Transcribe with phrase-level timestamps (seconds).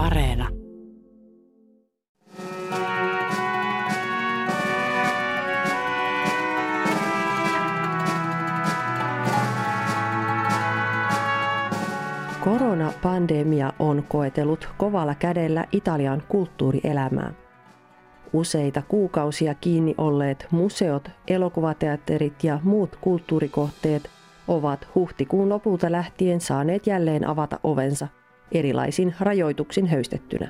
[0.00, 0.48] Areena.
[12.40, 17.32] Koronapandemia on koetellut kovalla kädellä Italian kulttuurielämää.
[18.32, 24.10] Useita kuukausia kiinni olleet museot, elokuvateatterit ja muut kulttuurikohteet
[24.48, 28.08] ovat huhtikuun lopulta lähtien saaneet jälleen avata ovensa
[28.52, 30.48] erilaisin rajoituksin höystettynä.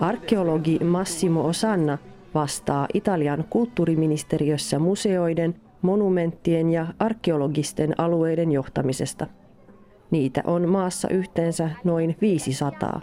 [0.00, 1.98] Arkeologi Massimo Osanna
[2.34, 9.26] vastaa Italian kulttuuriministeriössä museoiden, monumenttien ja arkeologisten alueiden johtamisesta.
[10.10, 13.00] Niitä on maassa yhteensä noin 500.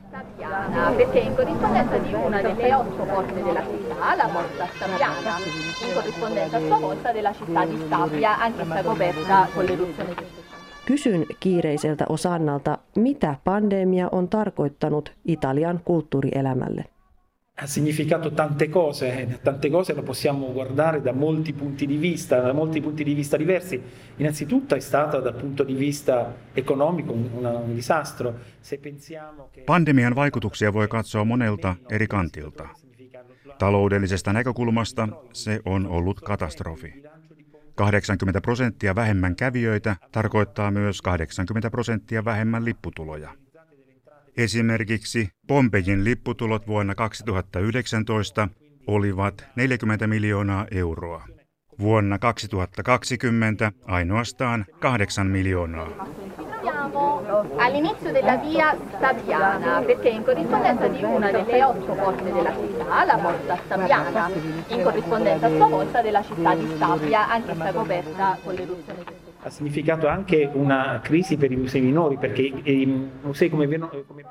[10.85, 16.85] Kysyn kiireiseltä Osannalta, mitä pandemia on tarkoittanut Italian kulttuurielämälle
[17.59, 22.39] ha significato tante cose, e tante cose lo possiamo guardare da molti punti di vista,
[22.39, 23.81] da molti punti di vista diversi.
[24.17, 28.37] Innanzitutto è stata dal punto di vista economico un, un disastro.
[28.59, 29.61] Se pensiamo che...
[29.61, 32.69] Pandemian vaikutuksia voi katsoa monelta eri kantilta.
[33.57, 37.01] Taloudellisesta näkökulmasta se on ollut katastrofi.
[37.75, 43.46] 80 prosenttia vähemmän kävijöitä tarkoittaa myös 80 prosenttia vähemmän lipputuloja.
[44.37, 48.47] Esimerkiksi Pompejin lipputulot vuonna 2019
[48.87, 51.25] olivat 40 miljoonaa euroa.
[51.79, 56.07] Vuonna 2020 ainoastaan 8 miljoonaa.
[69.39, 72.85] Ha significato anche una crisi per i musei minori, perché i
[73.23, 73.67] musei come,
[74.07, 74.25] come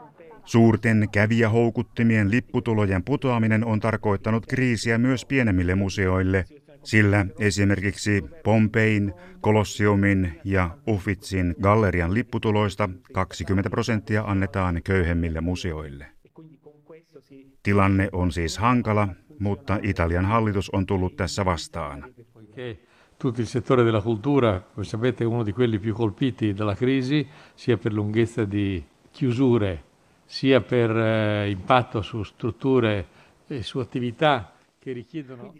[0.44, 6.44] Suurten kävijähoukuttimien lipputulojen putoaminen on tarkoittanut kriisiä myös pienemmille museoille,
[6.82, 16.06] sillä esimerkiksi Pompein, Kolossiumin ja Uffitsin gallerian lipputuloista 20 prosenttia annetaan köyhemmille museoille.
[17.62, 19.08] Tilanne on siis hankala,
[19.38, 22.04] mutta Italian hallitus on tullut tässä vastaan.
[23.16, 27.26] Tutto il settore della cultura, come sapete, è uno di quelli più colpiti dalla crisi,
[27.54, 29.82] sia per lunghezza di chiusure,
[30.24, 33.06] sia per eh, impatto su strutture
[33.46, 34.56] e su attività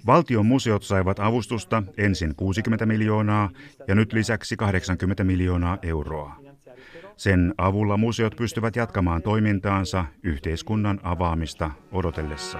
[0.07, 3.51] Valtion museot saivat avustusta ensin 60 miljoonaa
[3.89, 6.37] ja nyt lisäksi 80 miljoonaa euroa.
[7.17, 12.59] Sen avulla museot pystyvät jatkamaan toimintaansa yhteiskunnan avaamista odotellessa.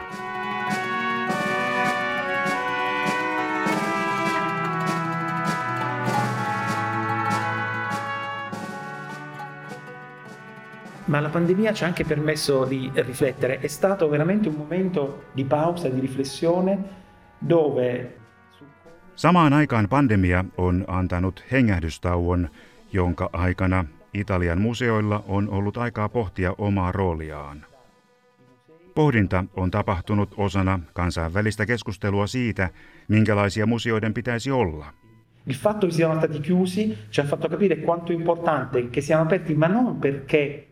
[11.07, 13.61] Ma la pandemia ci ha anche permesso di riflettere.
[13.61, 16.79] È stato veramente un momento di pausa, di riflessione,
[17.39, 18.17] dove...
[19.15, 22.49] Samaan aikaan pandemia on antanut hengähdystauon,
[22.93, 27.65] jonka aikana Italian museoilla on ollut aikaa pohtia omaa rooliaan.
[28.95, 32.71] Pohdinta on tapahtunut osana kansainvälistä keskustelua siitä,
[33.09, 34.87] minkälaisia museoiden pitäisi olla.
[35.47, 39.23] Il fatto che siano stati chiusi ci ha fatto capire quanto è importante che siano
[39.23, 40.67] aperti, ma non perché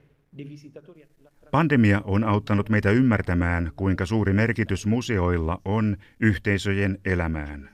[1.50, 7.70] Pandemia on auttanut meitä ymmärtämään, kuinka suuri merkitys museoilla on yhteisöjen elämään.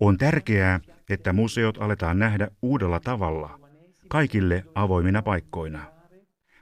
[0.00, 3.60] On tärkeää, että museot aletaan nähdä uudella tavalla,
[4.08, 5.80] kaikille avoimina paikkoina.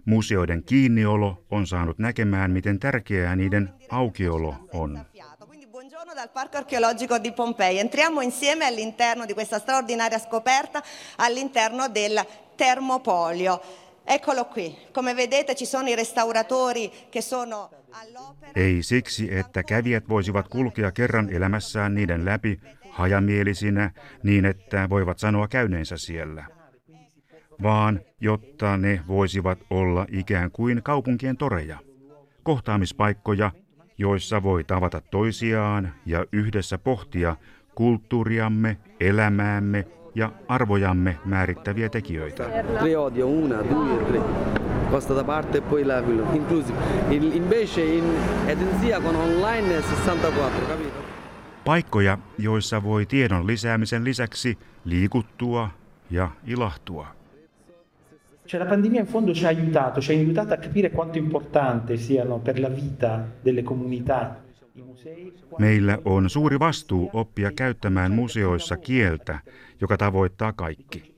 [0.05, 5.01] Museoiden kiinniolo on saanut näkemään, miten tärkeää niiden aukiolo on.
[6.21, 7.79] dal Parco Archeologico di Pompei.
[7.79, 10.83] Entriamo insieme all'interno di questa straordinaria scoperta
[11.17, 12.21] all'interno del
[12.57, 13.61] Termopolio.
[14.07, 14.77] Eccolo qui.
[14.93, 18.53] Come vedete ci sono i restauratori che sono all'opera.
[18.55, 22.61] Ei siksi, että kävijät voisivat kulkea kerran elämässään niiden läpi
[22.91, 23.91] hajamielisinä
[24.23, 26.45] niin, että voivat sanoa käyneensä siellä,
[27.63, 31.79] vaan jotta ne voisivat olla ikään kuin kaupunkien toreja,
[32.43, 33.51] kohtaamispaikkoja,
[33.99, 37.37] joissa voi tavata toisiaan ja yhdessä pohtia
[37.75, 39.87] kulttuuriamme, elämäämme
[40.21, 42.45] ja arvojamme määrittäviä tekijöitä.
[44.91, 45.99] Costa da parte e poi la
[46.35, 46.79] inclusive.
[47.11, 48.05] Invece in
[48.47, 51.01] Edensia con online 64, capito?
[51.65, 55.71] Paikkoja, joissa voi tiedon lisäämisen lisäksi liikuttua
[56.11, 57.07] ja ilahtua.
[58.47, 61.97] Cioè la pandemia in fondo ci ha aiutato, ci ha aiutato a capire quanto importante
[61.97, 64.37] siano per la vita delle comunità
[65.59, 69.39] Meillä on suuri vastuu oppia käyttämään museoissa kieltä,
[69.81, 71.15] joka tavoittaa kaikki.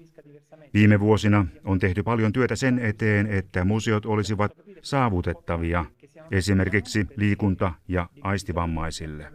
[0.74, 5.84] Viime vuosina on tehty paljon työtä sen eteen, että museot olisivat saavutettavia
[6.30, 9.32] esimerkiksi liikunta- ja aistivammaisille.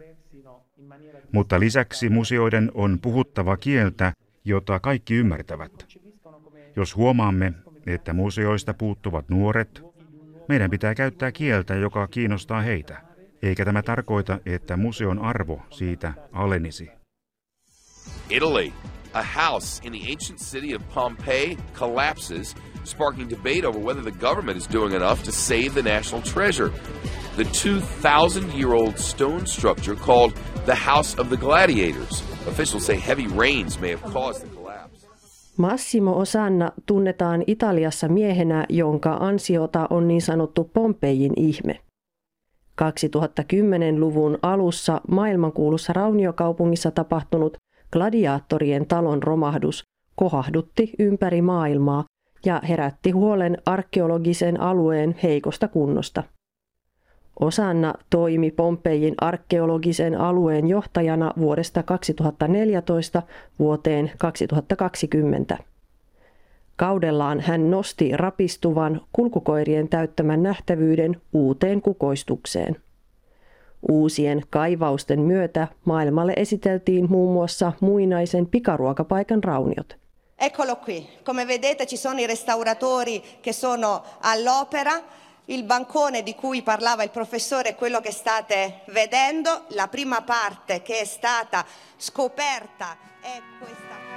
[1.32, 4.12] Mutta lisäksi museoiden on puhuttava kieltä,
[4.44, 5.86] jota kaikki ymmärtävät.
[6.76, 7.52] Jos huomaamme,
[7.86, 9.82] että museoista puuttuvat nuoret,
[10.48, 13.07] meidän pitää käyttää kieltä, joka kiinnostaa heitä.
[13.42, 16.90] Eikä tämä tarkoita, että museon arvo siitä alenisi.
[18.30, 18.72] Italy.
[19.14, 24.56] A house in the ancient city of Pompeii collapses, sparking debate over whether the government
[24.56, 26.70] is doing enough to save the national treasure.
[27.36, 30.32] The 2,000 year old stone structure called
[30.66, 32.22] the House of the Gladiators.
[32.48, 35.06] Officials say heavy rains may have caused the collapse.
[35.56, 41.80] Massimo Osanna tunnetaan Italiassa miehenä, jonka ansiota on niin sanottu Pompeijin ihme.
[42.82, 47.56] 2010-luvun alussa maailmankuulussa rauniokaupungissa tapahtunut
[47.92, 49.82] gladiaattorien talon romahdus
[50.16, 52.04] kohahdutti ympäri maailmaa
[52.44, 56.22] ja herätti huolen arkeologisen alueen heikosta kunnosta.
[57.40, 63.22] Osanna toimi Pompejin arkeologisen alueen johtajana vuodesta 2014
[63.58, 65.58] vuoteen 2020.
[66.78, 72.76] Kaudellaan hän nosti rapistuvan kulkukoirien täyttämän nähtävyyden uuteen kukoistukseen.
[73.88, 79.96] Uusien kaivausten myötä maailmalle esiteltiin muun muassa muinaisen pikaruokapaikan rauniot.
[80.38, 84.92] Eccolo qui, come vedete ci sono i restauratori che sono all'opera,
[85.46, 90.82] il bancone di cui parlava il professore è quello che state vedendo, la prima parte
[90.82, 91.64] che è stata
[91.96, 94.07] scoperta è questa.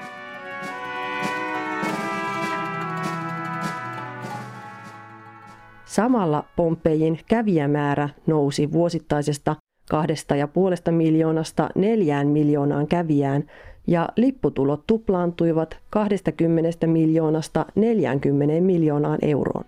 [5.92, 9.56] Samalla Pompejin kävijämäärä nousi vuosittaisesta
[9.90, 13.44] kahdesta ja puolesta miljoonasta neljään miljoonaan kävijään
[13.88, 19.66] ja lipputulot tuplaantuivat 20 miljoonasta 40 miljoonaan euroon.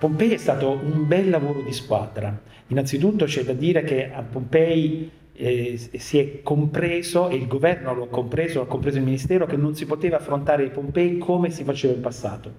[0.00, 2.32] Pompei è stato un bel lavoro di squadra.
[2.68, 8.04] Innanzitutto c'è da dire che a Pompei eh, si è compreso, e il governo lo
[8.04, 11.64] ha compreso, ha compreso il ministero, che non si poteva affrontare i Pompei come si
[11.64, 12.50] faceva in passato.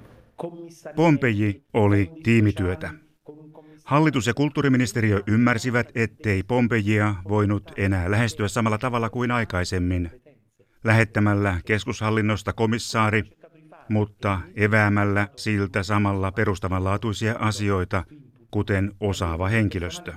[0.95, 2.89] Pompeji oli tiimityötä.
[3.83, 10.11] Hallitus ja kulttuuriministeriö ymmärsivät, ettei Pompejia voinut enää lähestyä samalla tavalla kuin aikaisemmin,
[10.83, 13.23] lähettämällä keskushallinnosta komissaari,
[13.89, 18.03] mutta eväämällä siltä samalla perustavanlaatuisia asioita,
[18.51, 20.13] kuten osaava henkilöstö.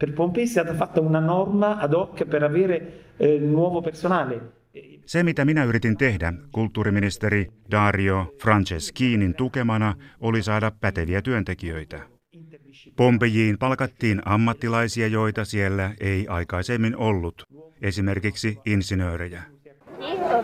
[0.00, 4.40] Per Pompei è stata fatta una norma ad hoc per avere eh, nuovo personale.
[5.04, 12.00] Se, mitä minä yritin tehdä kulttuuriministeri Dario Franceschinin tukemana, oli saada päteviä työntekijöitä.
[12.96, 17.42] Pompejiin palkattiin ammattilaisia, joita siellä ei aikaisemmin ollut,
[17.82, 19.42] esimerkiksi insinöörejä.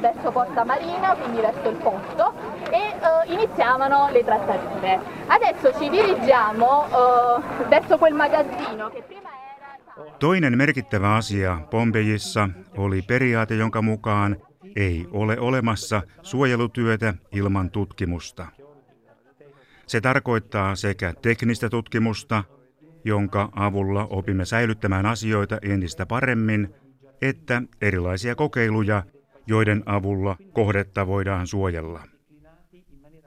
[0.00, 2.32] verso Porta Marina, quindi verso il porto,
[2.70, 5.00] e uh, iniziavano le trattative.
[5.26, 9.35] Adesso ci dirigiamo uh, verso quel magazzino che prima era...
[10.18, 14.36] Toinen merkittävä asia Pompejissa oli periaate, jonka mukaan
[14.76, 18.46] ei ole olemassa suojelutyötä ilman tutkimusta.
[19.86, 22.44] Se tarkoittaa sekä teknistä tutkimusta,
[23.04, 26.74] jonka avulla opimme säilyttämään asioita entistä paremmin,
[27.22, 29.02] että erilaisia kokeiluja,
[29.46, 32.02] joiden avulla kohdetta voidaan suojella.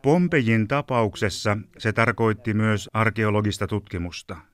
[0.01, 4.49] Pompejin tapauksessa se tarkoitti myös arkeologista tutkimusta.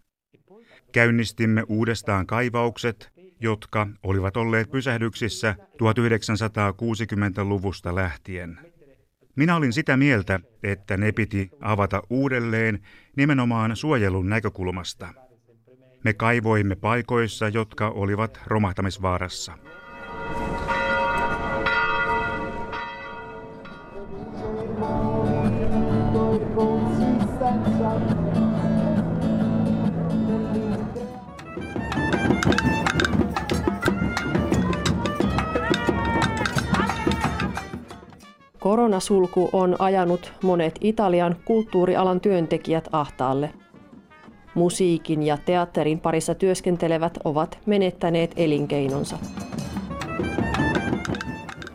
[0.95, 8.59] Käynnistimme uudestaan kaivaukset, jotka olivat olleet pysähdyksissä 1960-luvusta lähtien.
[9.35, 12.79] Minä olin sitä mieltä, että ne piti avata uudelleen
[13.17, 15.13] nimenomaan suojelun näkökulmasta.
[16.03, 19.57] Me kaivoimme paikoissa, jotka olivat romahtamisvaarassa.
[38.65, 43.49] Koronasulku on ajanut monet Italian kulttuurialan työntekijät ahtaalle.
[44.55, 49.17] Musiikin ja teatterin parissa työskentelevät ovat menettäneet elinkeinonsa.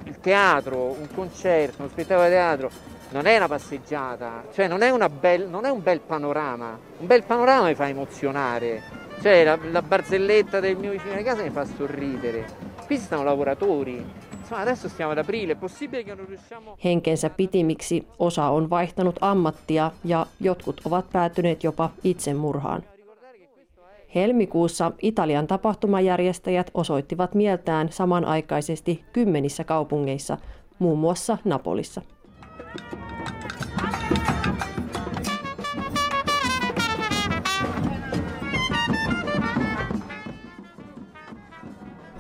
[0.07, 2.71] Il teatro, un concerto, uno spettacolo teatro
[3.13, 6.79] non è una passeggiata, cioè non è, una bel, non è un bel panorama.
[7.01, 8.83] Un bel panorama mi fa emozionare.
[9.23, 12.45] Cioè la, la barzelletta del mio vicino di casa mi fa sorridere.
[12.87, 14.05] Qui stanno lavoratori,
[16.85, 22.83] Henkensä pitimiksi osa on vaihtanut ammattia ja jotkut ovat päätyneet jopa itsemurhaan.
[24.15, 30.39] Helmikuussa Italian tapahtumajärjestäjät osoittivat mieltään samanaikaisesti kymmenissä kaupungeissa,
[30.79, 32.03] muun muassa Napolissa.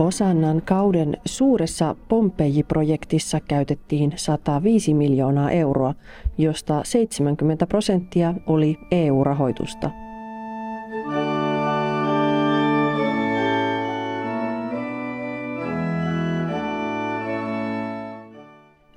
[0.00, 5.94] Osannan kauden suuressa Pompeji-projektissa käytettiin 105 miljoonaa euroa,
[6.38, 9.90] josta 70 prosenttia oli EU-rahoitusta.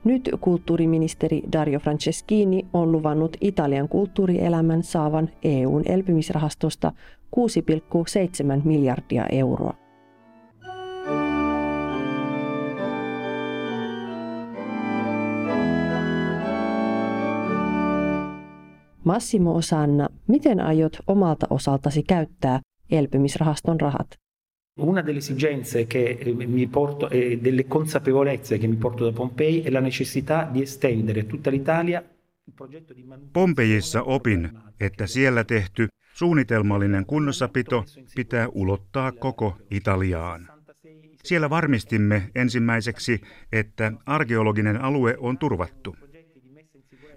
[0.04, 6.92] Nyt kulttuuriministeri Dario Franceschini on luvannut Italian kulttuurielämän saavan EUn elpymisrahastosta
[7.36, 9.83] 6,7 miljardia euroa.
[19.04, 22.60] Massimo Osanna, miten aiot omalta osaltasi käyttää
[22.92, 24.08] elpymisrahaston rahat?
[24.80, 29.62] Una delle esigenze che eh, mi porto e delle consapevolezze che mi porto da Pompei
[29.62, 32.04] è la necessità di estendere tutta l'Italia
[33.34, 40.48] Pompejissa opin, että siellä tehty suunnitelmallinen kunnossapito pitää ulottaa koko Italiaan.
[41.24, 45.96] Siellä varmistimme ensimmäiseksi, että arkeologinen alue on turvattu.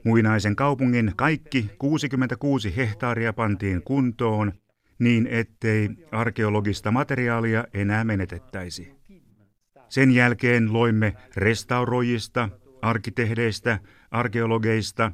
[0.07, 4.53] Muinaisen kaupungin kaikki 66 hehtaaria pantiin kuntoon
[4.99, 8.93] niin, ettei arkeologista materiaalia enää menetettäisi.
[9.89, 12.49] Sen jälkeen loimme restauroijista,
[12.83, 13.79] arkkitehdeistä,
[14.11, 15.13] arkeologeista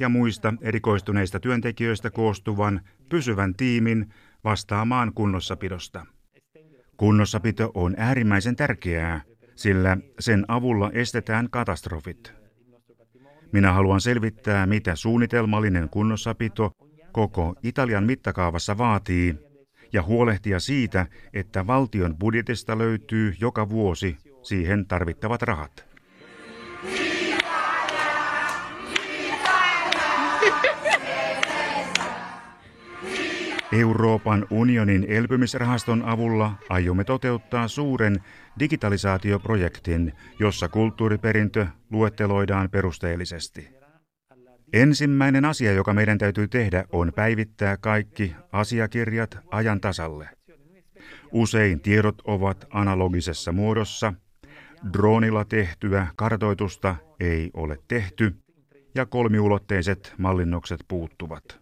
[0.00, 4.08] ja muista erikoistuneista työntekijöistä koostuvan pysyvän tiimin
[4.44, 6.06] vastaamaan kunnossapidosta.
[6.96, 9.20] Kunnossapito on äärimmäisen tärkeää,
[9.54, 12.41] sillä sen avulla estetään katastrofit.
[13.52, 16.70] Minä haluan selvittää, mitä suunnitelmallinen kunnossapito
[17.12, 19.34] koko Italian mittakaavassa vaatii
[19.92, 25.91] ja huolehtia siitä, että valtion budjetista löytyy joka vuosi siihen tarvittavat rahat.
[33.72, 38.20] Euroopan unionin elpymisrahaston avulla aiomme toteuttaa suuren
[38.58, 43.68] digitalisaatioprojektin, jossa kulttuuriperintö luetteloidaan perusteellisesti.
[44.72, 50.28] Ensimmäinen asia, joka meidän täytyy tehdä, on päivittää kaikki asiakirjat ajan tasalle.
[51.32, 54.14] Usein tiedot ovat analogisessa muodossa,
[54.92, 58.34] droonilla tehtyä kartoitusta ei ole tehty
[58.94, 61.61] ja kolmiulotteiset mallinnokset puuttuvat.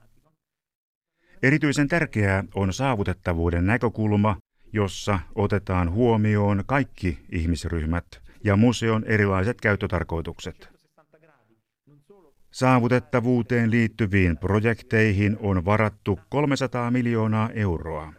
[1.43, 4.37] Erityisen tärkeää on saavutettavuuden näkökulma,
[4.73, 8.07] jossa otetaan huomioon kaikki ihmisryhmät
[8.45, 10.69] ja museon erilaiset käyttötarkoitukset.
[12.51, 18.13] Saavutettavuuteen liittyviin projekteihin on varattu 300 miljoonaa euroa.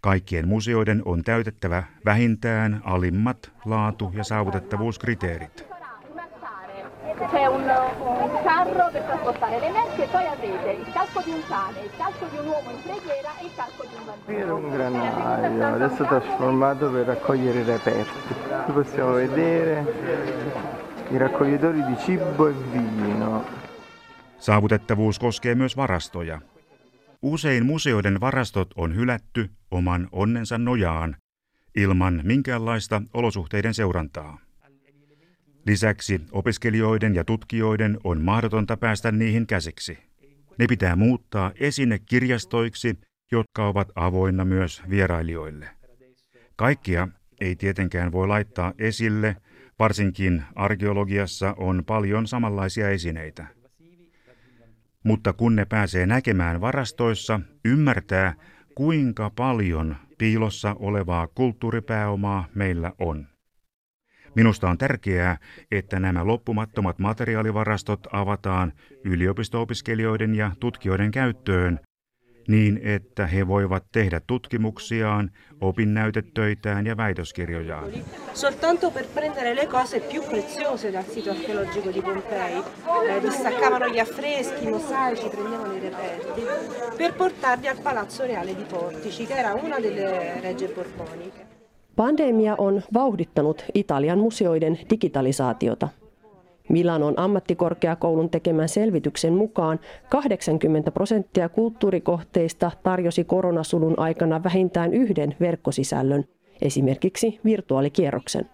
[0.00, 5.77] Kaikkien museoiden on täytettävä vähintään alimmat laatu- ja saavutettavuuskriteerit.
[7.26, 11.42] C'è un, un, carro per trasportare le merci e poi avrete il calco di un
[11.48, 14.38] cane, il calco di un uomo in preghiera e il calco di un bambino.
[14.38, 18.34] Era un granaio, adesso trasformato per raccogliere i reperti.
[18.64, 19.84] Qui possiamo vedere
[21.10, 23.44] i raccoglitori di cibo e vino.
[24.38, 26.40] Saavutettavuus koskee myös varastoja.
[27.22, 31.16] Usein museoiden varastot on hylätty oman onnensa nojaan
[31.74, 34.47] ilman minkäänlaista olosuhteiden seurantaa.
[35.68, 39.98] Lisäksi opiskelijoiden ja tutkijoiden on mahdotonta päästä niihin käsiksi.
[40.58, 42.98] Ne pitää muuttaa esinekirjastoiksi,
[43.32, 45.68] jotka ovat avoinna myös vierailijoille.
[46.56, 47.08] Kaikkia
[47.40, 49.36] ei tietenkään voi laittaa esille,
[49.78, 53.46] varsinkin arkeologiassa on paljon samanlaisia esineitä.
[55.04, 58.34] Mutta kun ne pääsee näkemään varastoissa, ymmärtää,
[58.74, 63.37] kuinka paljon piilossa olevaa kulttuuripääomaa meillä on.
[64.34, 65.38] Minusta on tärkeää,
[65.70, 68.72] että nämä loppumattomat materiaalivarastot avataan
[69.04, 71.80] yliopisto-opiskelijoiden ja tutkijoiden käyttöön
[72.48, 75.30] niin, että he voivat tehdä tutkimuksiaan,
[75.60, 77.90] opinnäytetöitään ja väitöskirjojaan.
[78.34, 82.62] Soltanto per prendere le cose più preziose dal sito archeologico di Pompei,
[83.08, 86.42] eh, distaccavano gli affreschi, i mosaici, prendevano i reperti,
[86.96, 91.57] per portarli al Palazzo Reale di Portici, che era una delle regge borboniche.
[91.98, 95.88] Pandemia on vauhdittanut Italian museoiden digitalisaatiota.
[96.68, 106.24] Milanon ammattikorkeakoulun tekemän selvityksen mukaan 80 prosenttia kulttuurikohteista tarjosi koronasulun aikana vähintään yhden verkkosisällön,
[106.62, 108.46] esimerkiksi virtuaalikierroksen.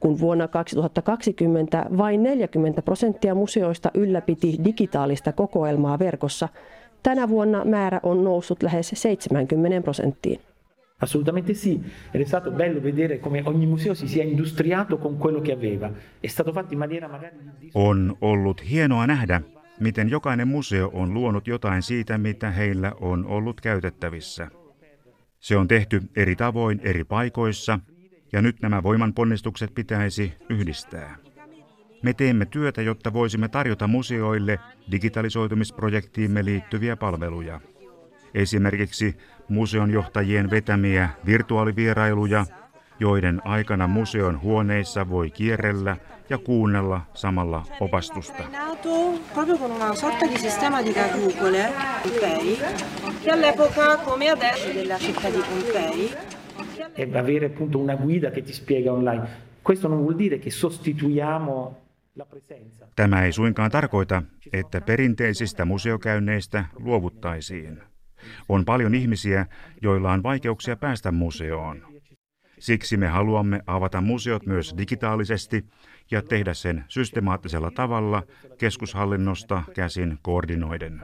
[0.00, 6.48] kun vuonna 2020 vain 40 prosenttia museoista ylläpiti digitaalista kokoelmaa verkossa,
[7.02, 10.40] tänä vuonna määrä on noussut lähes 70 prosenttiin.
[11.00, 11.80] Assolutamente sì,
[12.12, 15.90] ed è stato bello vedere come ogni museo si sia industriato con quello che aveva.
[16.20, 17.36] È stato fatto in maniera magari...
[17.74, 19.40] On ollut hienoa nähdä,
[19.80, 24.50] miten jokainen museo on luonut jotain siitä, mitä heillä on ollut käytettävissä.
[25.38, 27.80] Se on tehty eri tavoin eri paikoissa,
[28.32, 31.16] ja nyt nämä voimanponnistukset pitäisi yhdistää.
[32.02, 34.58] Me teemme työtä, jotta voisimme tarjota museoille
[34.90, 37.60] digitalisoitumisprojektiimme liittyviä palveluja.
[38.34, 39.16] Esimerkiksi
[39.48, 42.46] museonjohtajien vetämiä virtuaalivierailuja,
[43.00, 45.96] joiden aikana museon huoneissa voi kierrellä
[46.30, 48.42] ja kuunnella samalla opastusta.
[56.96, 59.28] e avere appunto una guida che ti spiega online.
[59.62, 61.76] Questo non vuol dire che sostituiamo.
[62.96, 64.22] Tämä ei suinkaan tarkoita,
[64.52, 67.82] että perinteisistä museokäynneistä luovuttaisiin.
[68.48, 69.46] On paljon ihmisiä,
[69.82, 71.82] joilla on vaikeuksia päästä museoon.
[72.58, 75.64] Siksi me haluamme avata museot myös digitaalisesti
[76.10, 78.22] ja tehdä sen systemaattisella tavalla
[78.58, 81.00] keskushallinnosta käsin koordinoiden.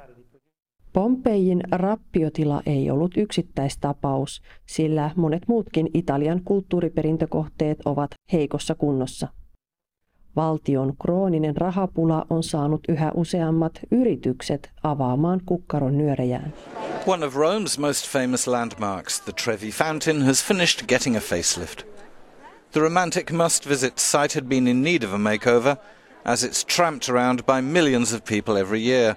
[0.93, 9.29] Pompejin rappiotila ei ollut yksittäistapaus, sillä monet muutkin Italian kulttuuriperintökohteet ovat heikossa kunnossa.
[10.37, 16.53] Valtion krooninen rahapula on saanut yhä useammat yritykset avaamaan kukkaron nyörejään.
[17.07, 21.87] One of Rome's most famous landmarks, the Trevi Fountain, has finished getting a facelift.
[22.73, 25.77] The romantic must-visit site had been in need of a makeover,
[26.25, 29.17] as it's tramped around by millions of people every year.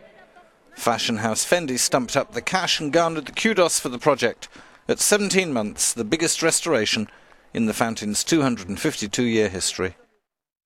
[0.76, 4.48] Fashion house Fendi stumped up the cash and garnered the kudos for the project.
[4.88, 7.08] At 17 months, the biggest restoration
[7.54, 9.96] in the fountain's 252-year history.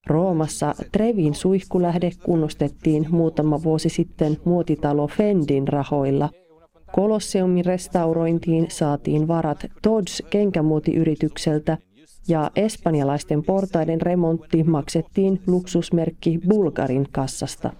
[0.06, 6.30] Roomassa Trevin suihkulähde kunnostettiin muutama vuosi sitten muotitalo Fendin rahoilla.
[6.92, 11.78] Kolosseumin restaurointiin saatiin varat Dodds kenkämuotiyritykseltä
[12.28, 17.72] ja espanjalaisten portaiden remontti maksettiin luksusmerkki Bulgarin kassasta.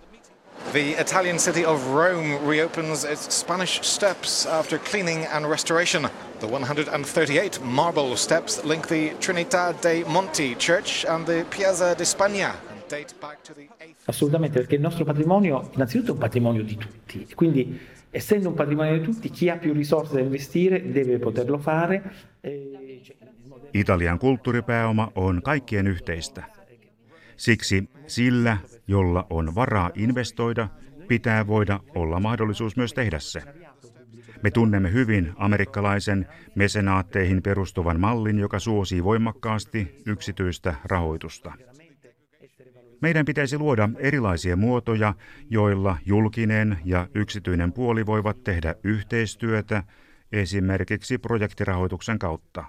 [0.73, 6.09] The Italian city of Rome reopens its Spanish steps after cleaning and restoration.
[6.41, 12.55] The 138 marble steps link the Trinità dei Monti Church and the Piazza di Spagna.
[14.07, 17.79] Assolutamente, perché il nostro patrimonio innanzitutto è un patrimonio di tutti, quindi
[18.11, 22.03] essendo un patrimonio di tutti, chi ha più risorse da investire deve poterlo fare.
[23.73, 26.45] Italian kulttuuripääoma on kaikkien yhteistä.
[27.37, 28.57] Siksi sillä,
[28.89, 30.69] jolla on varaa investoida,
[31.09, 33.43] pitää voida olla mahdollisuus myös tehdä se.
[34.43, 41.53] Me tunnemme hyvin amerikkalaisen mesenaatteihin perustuvan mallin, joka suosii voimakkaasti yksityistä rahoitusta.
[43.01, 45.15] Meidän pitäisi luoda erilaisia muotoja,
[45.51, 49.83] joilla julkinen ja yksityinen puoli voivat tehdä yhteistyötä
[50.33, 52.65] esimerkiksi projektirahoituksen kautta.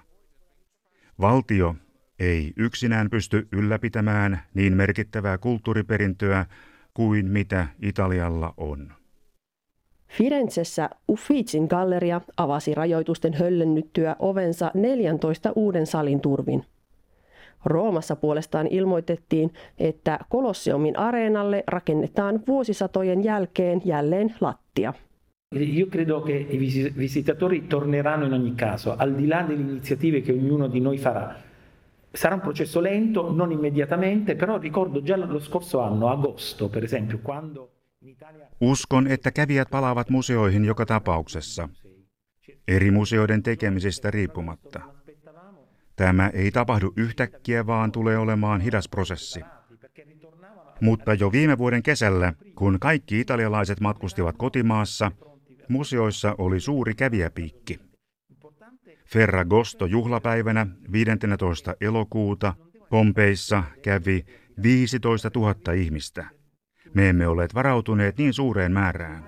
[1.20, 1.76] Valtio
[2.18, 6.46] ei yksinään pysty ylläpitämään niin merkittävää kulttuuriperintöä
[6.94, 8.92] kuin mitä Italialla on.
[10.08, 16.64] Firenzessä Uffizin galleria avasi rajoitusten höllennyttyä ovensa 14 uuden salin turvin.
[17.64, 24.92] Roomassa puolestaan ilmoitettiin, että Kolosseumin areenalle rakennetaan vuosisatojen jälkeen jälleen lattia.
[25.56, 26.58] Io credo che i
[26.96, 31.45] visitatori torneranno in ogni caso, al di là delle iniziative che ognuno di noi farà.
[32.16, 37.18] Sarà un processo lento, non immediatamente, però ricordo già lo scorso anno, agosto per esempio,
[37.18, 37.70] quando
[38.60, 41.68] Uskon, että kävijät palaavat museoihin joka tapauksessa,
[42.68, 44.80] eri museoiden tekemisistä riippumatta.
[45.96, 49.40] Tämä ei tapahdu yhtäkkiä, vaan tulee olemaan hidas prosessi.
[50.80, 55.12] Mutta jo viime vuoden kesällä, kun kaikki italialaiset matkustivat kotimaassa,
[55.68, 57.85] museoissa oli suuri kävijäpiikki.
[59.06, 61.74] Ferragosto juhlapäivänä 15.
[61.80, 62.54] elokuuta
[62.90, 64.24] Pompeissa kävi
[64.62, 66.24] 15 000 ihmistä.
[66.94, 69.24] Me emme olleet varautuneet niin suureen määrään.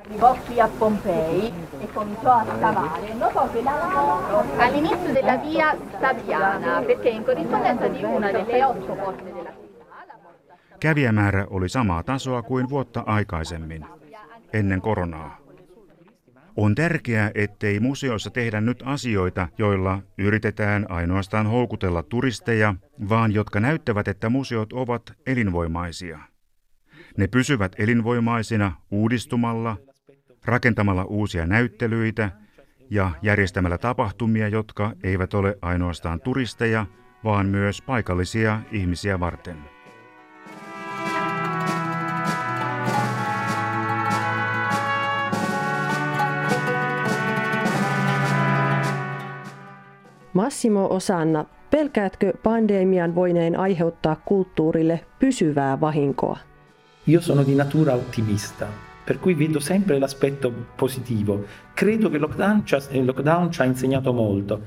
[10.81, 13.85] Kävijämäärä oli samaa tasoa kuin vuotta aikaisemmin,
[14.53, 15.48] ennen koronaa.
[16.61, 22.75] On tärkeää, ettei museoissa tehdä nyt asioita, joilla yritetään ainoastaan houkutella turisteja,
[23.09, 26.19] vaan jotka näyttävät, että museot ovat elinvoimaisia.
[27.17, 29.77] Ne pysyvät elinvoimaisina uudistumalla,
[30.45, 32.31] rakentamalla uusia näyttelyitä
[32.91, 36.87] ja järjestämällä tapahtumia, jotka eivät ole ainoastaan turisteja,
[37.25, 39.78] vaan myös paikallisia ihmisiä varten.
[50.39, 56.39] Massimo Osanna, pelkäätkö pandemian voineen aiheuttaa kulttuurille pysyvää vahinkoa?
[57.09, 58.67] Io sono di natura ottimista,
[59.07, 61.41] per cui vedo sempre l'aspetto positivo.
[61.75, 64.61] Credo che il lockdown, il lockdown ci ha insegnato molto.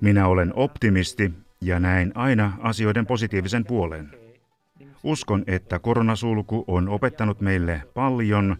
[0.00, 4.10] Minä olen optimisti ja näen aina asioiden positiivisen puolen.
[5.02, 8.56] Uskon, että koronasulku on opettanut meille paljon,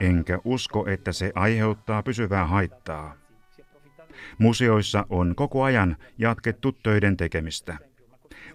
[0.00, 3.23] enkä usko, että se aiheuttaa pysyvää haittaa.
[4.38, 7.76] Museoissa on koko ajan jatkettu töiden tekemistä.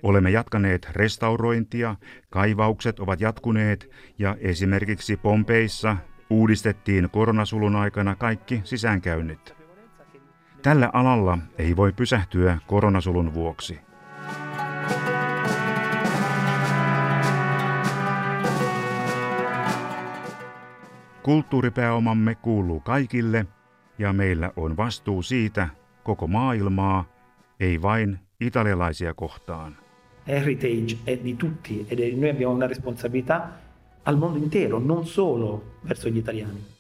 [0.04, 1.96] Olemme jatkaneet restaurointia,
[2.30, 3.89] kaivaukset ovat jatkuneet
[4.20, 5.98] ja esimerkiksi Pompeissa
[6.30, 9.56] uudistettiin koronasulun aikana kaikki sisäänkäynnit.
[10.62, 13.80] Tällä alalla ei voi pysähtyä koronasulun vuoksi.
[21.24, 23.46] Kulttuuripääomamme kuuluu kaikille
[24.00, 25.70] ja meillä on vastuu siitä
[26.04, 27.06] koko maailmaa,
[27.60, 29.78] ei vain italialaisia kohtaan.
[30.28, 33.50] Heritage è di tutti ed noi abbiamo una responsabilità
[34.04, 36.79] al mondo intero, non solo verso gli italiani.